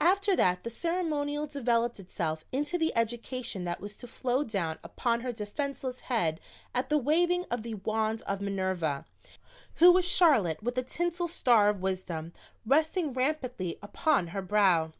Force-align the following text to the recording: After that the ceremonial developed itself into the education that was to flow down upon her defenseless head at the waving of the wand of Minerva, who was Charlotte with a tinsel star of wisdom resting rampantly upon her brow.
After 0.00 0.34
that 0.34 0.64
the 0.64 0.68
ceremonial 0.68 1.46
developed 1.46 2.00
itself 2.00 2.44
into 2.50 2.76
the 2.76 2.92
education 2.96 3.62
that 3.66 3.80
was 3.80 3.94
to 3.98 4.08
flow 4.08 4.42
down 4.42 4.80
upon 4.82 5.20
her 5.20 5.30
defenseless 5.30 6.00
head 6.00 6.40
at 6.74 6.88
the 6.88 6.98
waving 6.98 7.44
of 7.52 7.62
the 7.62 7.74
wand 7.74 8.20
of 8.22 8.40
Minerva, 8.40 9.04
who 9.76 9.92
was 9.92 10.04
Charlotte 10.04 10.60
with 10.60 10.76
a 10.76 10.82
tinsel 10.82 11.28
star 11.28 11.68
of 11.68 11.82
wisdom 11.82 12.32
resting 12.66 13.12
rampantly 13.12 13.78
upon 13.80 14.26
her 14.34 14.42
brow. 14.42 14.90